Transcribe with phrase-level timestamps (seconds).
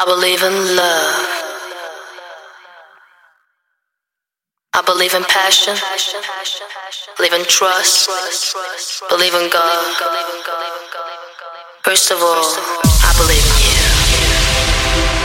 [0.00, 1.42] I believe in love.
[4.72, 5.76] I believe in passion.
[7.18, 8.08] Believe in trust.
[9.10, 9.94] Believe in God.
[11.84, 12.56] First of all,
[13.04, 15.19] I believe in you.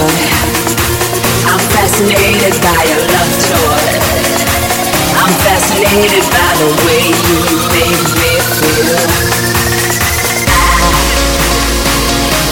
[0.00, 3.84] I'm fascinated by your love toy.
[5.12, 7.36] I'm fascinated by the way you
[7.68, 8.96] make me feel.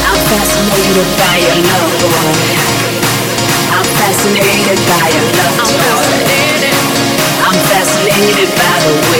[0.04, 2.36] I'm fascinated by your love, boy.
[3.72, 6.28] I'm fascinated by your love toy.
[7.48, 9.17] I'm fascinated by the way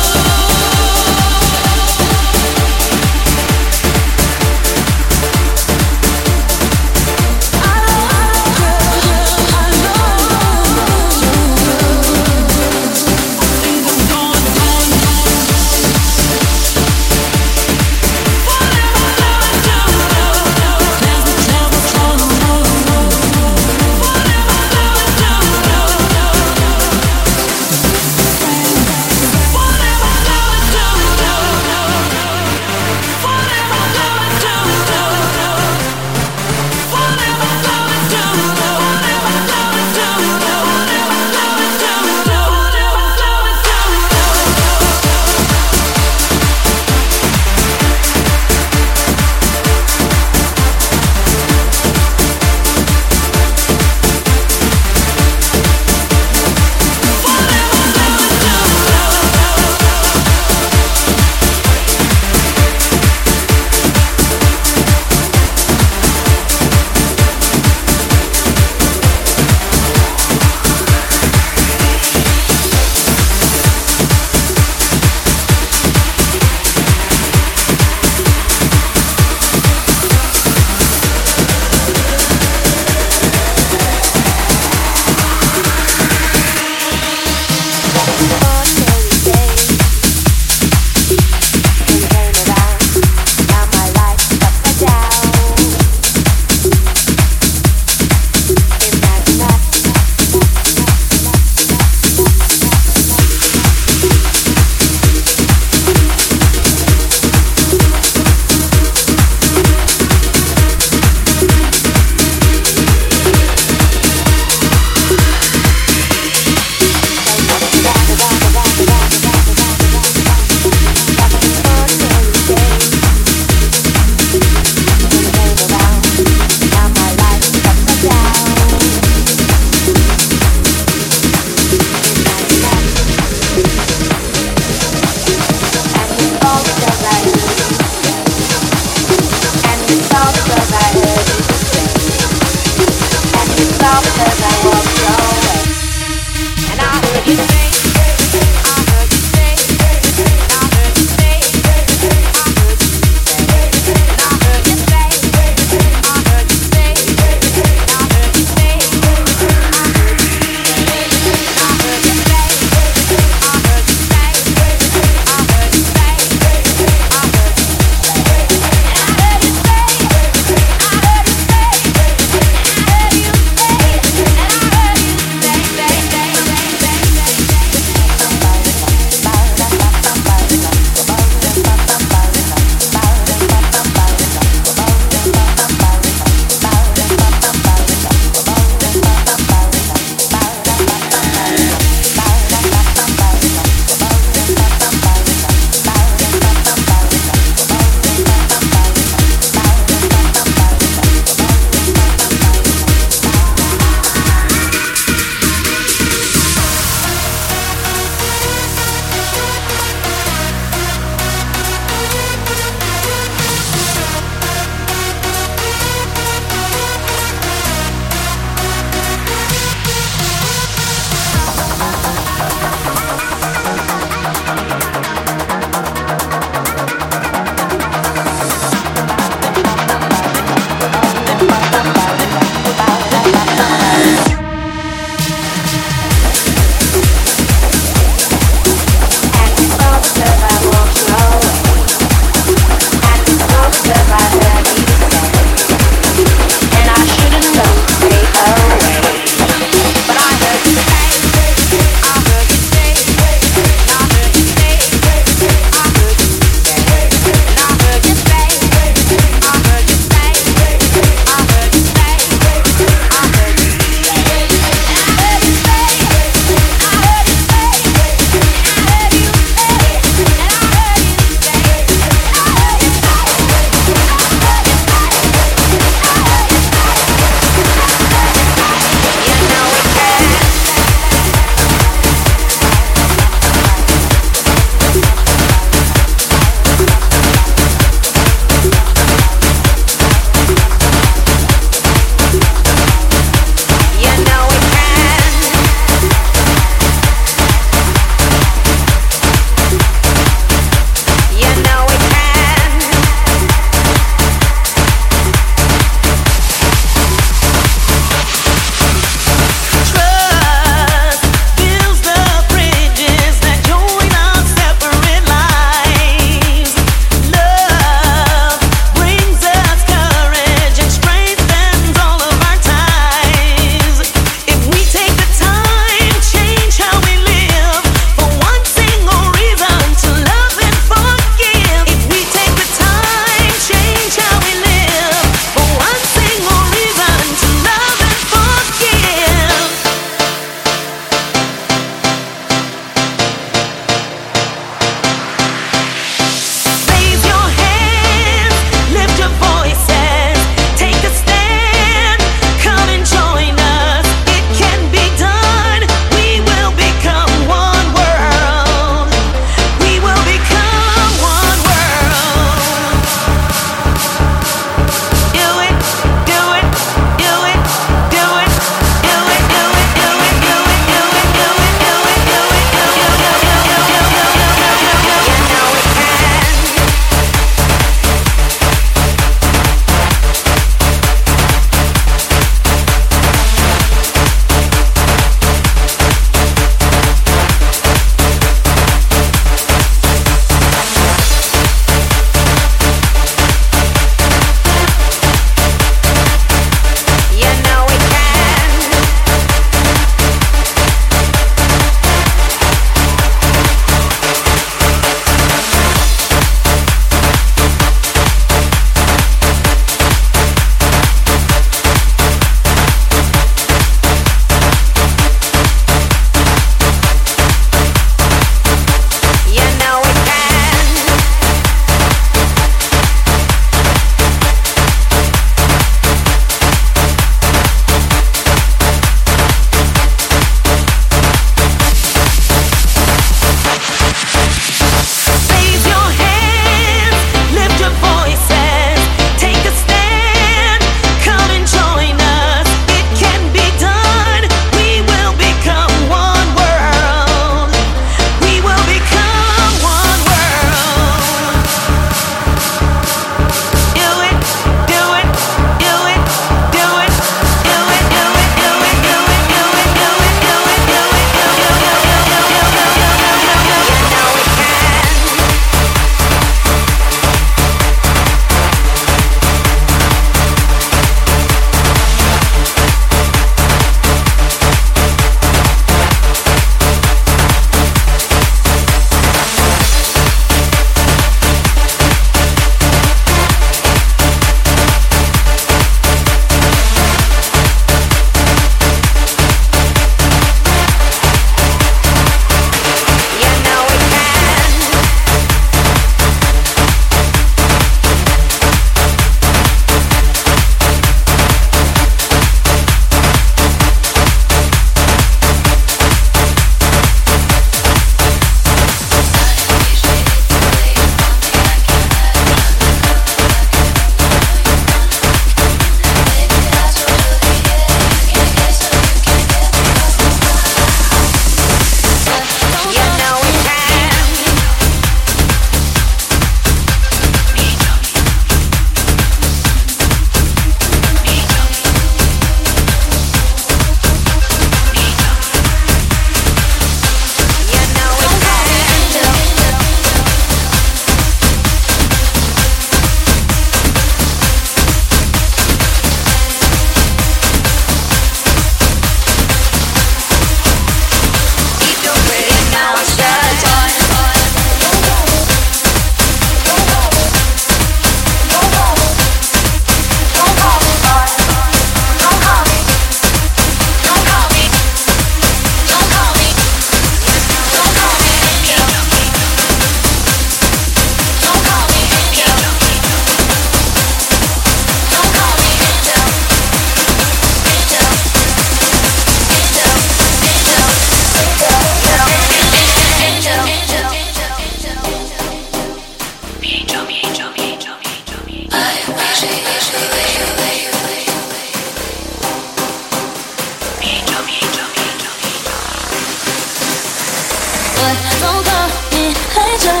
[598.11, 600.00] 널 덩덩이 해줘.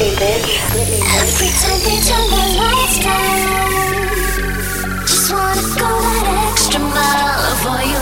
[0.00, 3.98] Every time we turn the lights down,
[5.02, 7.98] just wanna go that extra mile for you.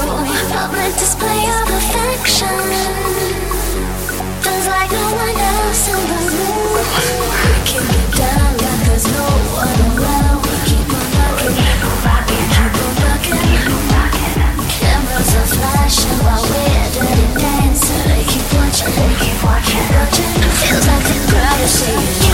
[0.53, 2.53] Public display of affection.
[4.45, 6.85] Feels like no one else in the room.
[7.33, 9.25] I can't down, like there's no
[9.57, 10.45] one around.
[10.69, 14.37] Keep on rocking, keep on rocking, keep on rocking.
[14.69, 18.05] Cameras are flashing while we're dirty dancing.
[18.05, 19.89] They keep watching, they keep watching.
[20.61, 22.26] Feels like Shake